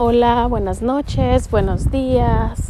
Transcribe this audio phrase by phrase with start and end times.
[0.00, 2.60] Hola, buenas noches, buenos días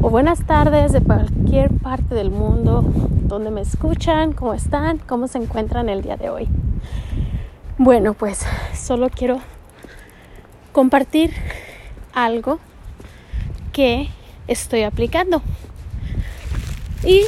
[0.00, 2.84] o buenas tardes de cualquier parte del mundo
[3.24, 6.46] donde me escuchan, cómo están, cómo se encuentran el día de hoy.
[7.76, 9.40] Bueno, pues solo quiero
[10.70, 11.34] compartir
[12.12, 12.60] algo
[13.72, 14.08] que
[14.46, 15.42] estoy aplicando.
[17.04, 17.22] Y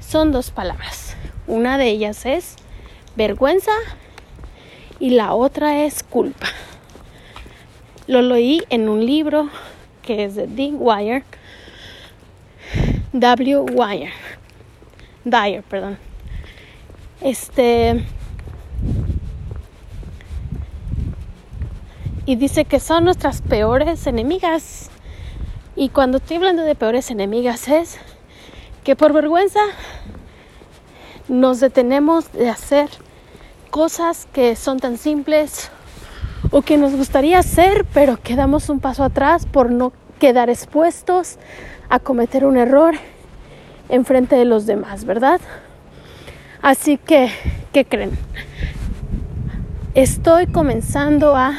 [0.00, 1.14] son dos palabras.
[1.46, 2.56] Una de ellas es
[3.16, 3.72] vergüenza
[4.98, 6.46] y la otra es culpa.
[8.06, 9.48] Lo leí en un libro
[10.02, 11.24] que es de Dick Wire.
[13.12, 13.58] W.
[13.72, 14.12] Wire.
[15.24, 15.98] Dyer, perdón.
[17.20, 18.04] Este.
[22.26, 24.90] Y dice que son nuestras peores enemigas.
[25.74, 27.98] Y cuando estoy hablando de peores enemigas es
[28.84, 29.60] que por vergüenza
[31.28, 32.88] nos detenemos de hacer
[33.70, 35.70] cosas que son tan simples
[36.56, 41.36] o que nos gustaría hacer, pero quedamos un paso atrás por no quedar expuestos
[41.90, 42.94] a cometer un error
[43.90, 45.38] en frente de los demás, ¿verdad?
[46.62, 47.28] Así que,
[47.74, 48.12] ¿qué creen?
[49.94, 51.58] Estoy comenzando a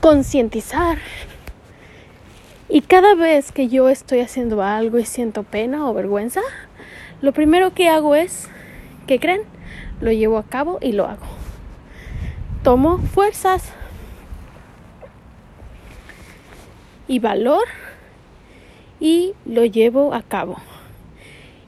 [0.00, 0.98] concientizar
[2.68, 6.40] y cada vez que yo estoy haciendo algo y siento pena o vergüenza,
[7.22, 8.48] lo primero que hago es,
[9.06, 9.42] ¿qué creen?
[10.00, 11.27] Lo llevo a cabo y lo hago
[12.68, 13.62] tomo fuerzas
[17.06, 17.64] y valor
[19.00, 20.58] y lo llevo a cabo.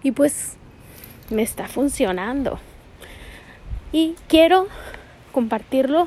[0.02, 0.58] Y pues
[1.30, 2.58] me está funcionando.
[3.92, 4.66] Y quiero
[5.32, 6.06] compartirlo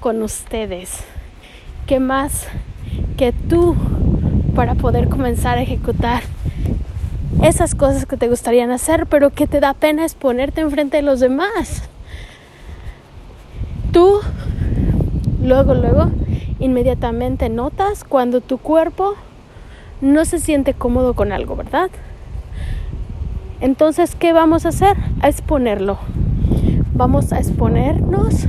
[0.00, 1.04] con ustedes.
[1.86, 2.46] ¿Qué más
[3.18, 3.76] que tú
[4.54, 6.22] para poder comenzar a ejecutar
[7.42, 11.20] esas cosas que te gustarían hacer, pero que te da pena exponerte enfrente de los
[11.20, 11.90] demás?
[13.98, 14.20] tú
[15.48, 16.10] luego, luego,
[16.60, 19.14] inmediatamente notas cuando tu cuerpo
[20.02, 21.90] no se siente cómodo con algo, ¿verdad?
[23.60, 24.96] Entonces, ¿qué vamos a hacer?
[25.20, 25.98] A exponerlo.
[26.94, 28.46] Vamos a exponernos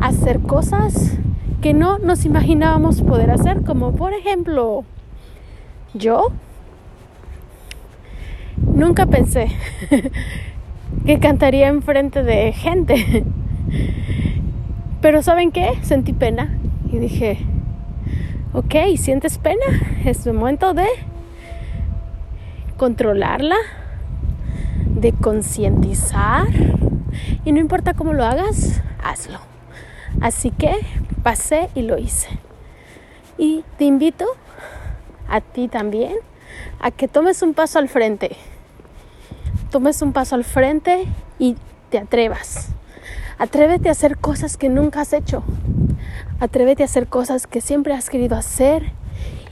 [0.00, 1.18] a hacer cosas
[1.60, 4.84] que no nos imaginábamos poder hacer, como por ejemplo,
[5.92, 6.28] yo
[8.56, 9.48] nunca pensé
[11.06, 13.24] que cantaría enfrente de gente.
[15.00, 15.78] Pero ¿saben qué?
[15.82, 16.58] Sentí pena
[16.92, 17.38] y dije,
[18.52, 19.64] ok, ¿sientes pena?
[20.04, 20.86] Es el momento de
[22.76, 23.56] controlarla,
[24.86, 26.48] de concientizar
[27.44, 29.38] y no importa cómo lo hagas, hazlo.
[30.20, 30.74] Así que
[31.22, 32.28] pasé y lo hice.
[33.38, 34.26] Y te invito
[35.28, 36.16] a ti también
[36.78, 38.36] a que tomes un paso al frente.
[39.70, 41.06] Tomes un paso al frente
[41.38, 41.56] y
[41.88, 42.74] te atrevas.
[43.40, 45.42] Atrévete a hacer cosas que nunca has hecho.
[46.40, 48.92] Atrévete a hacer cosas que siempre has querido hacer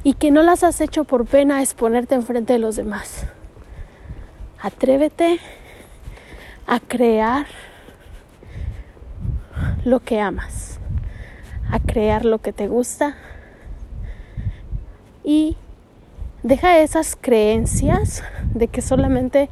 [0.04, 3.24] y que no las has hecho por pena exponerte enfrente de los demás.
[4.60, 5.40] Atrévete
[6.66, 7.46] a crear
[9.86, 10.80] lo que amas,
[11.70, 13.16] a crear lo que te gusta
[15.24, 15.56] y
[16.42, 18.22] deja esas creencias
[18.52, 19.48] de que solamente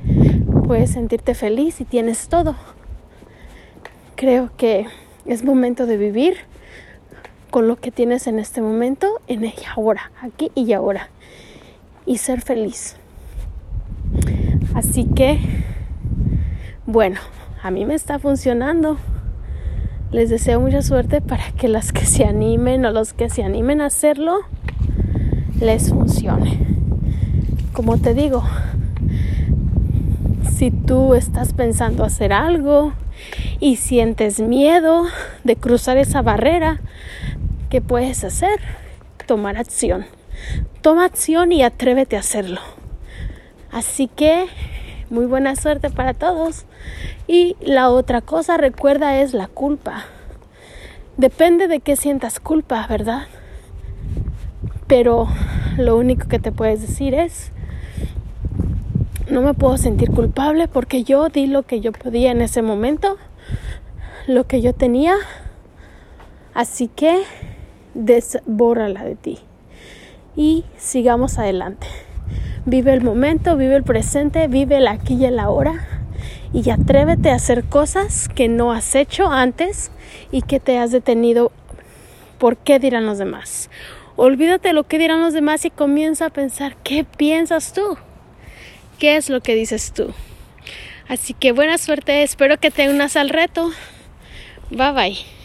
[0.67, 2.55] puedes sentirte feliz y tienes todo
[4.17, 4.87] creo que
[5.27, 6.39] es momento de vivir
[7.51, 11.11] con lo que tienes en este momento, en el ahora, aquí y ahora,
[12.07, 12.97] y ser feliz.
[14.75, 15.39] Así que,
[16.87, 17.21] bueno,
[17.63, 18.99] a mí me está funcionando.
[20.13, 23.81] Les deseo mucha suerte para que las que se animen o los que se animen
[23.81, 24.41] a hacerlo,
[25.61, 26.59] les funcione.
[27.73, 28.43] Como te digo,
[30.55, 32.93] si tú estás pensando hacer algo,
[33.61, 35.07] y sientes miedo
[35.45, 36.81] de cruzar esa barrera,
[37.71, 38.61] ¿qué puedes hacer?
[39.27, 40.07] Tomar acción.
[40.83, 42.61] Toma acción y atrévete a hacerlo.
[43.71, 44.47] Así que
[45.11, 46.65] muy buena suerte para todos.
[47.27, 50.05] Y la otra cosa, recuerda, es la culpa.
[51.17, 53.27] Depende de qué sientas culpa, ¿verdad?
[54.87, 55.29] Pero
[55.77, 57.53] lo único que te puedes decir es,
[59.37, 63.19] no me puedo sentir culpable porque yo di lo que yo podía en ese momento
[64.27, 65.15] lo que yo tenía.
[66.55, 67.23] Así que
[67.93, 69.39] desbórrala de ti.
[70.37, 71.87] Y sigamos adelante.
[72.65, 75.87] Vive el momento, vive el presente, vive el aquí y el ahora.
[76.55, 79.91] Y atrévete a hacer cosas que no has hecho antes
[80.33, 81.53] y que te has detenido
[82.39, 83.69] por qué dirán los demás.
[84.17, 87.99] Olvídate lo que dirán los demás y comienza a pensar qué piensas tú.
[88.99, 90.13] ¿Qué es lo que dices tú?
[91.09, 93.71] Así que buena suerte, espero que te unas al reto.
[94.71, 95.36] Bye bye.